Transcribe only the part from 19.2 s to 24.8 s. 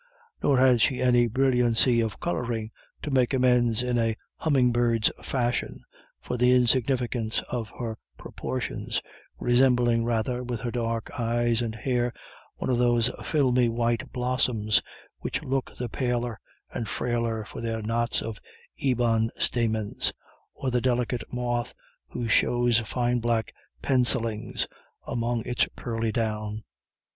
stamens, or the delicate moth who shows fine black pencillings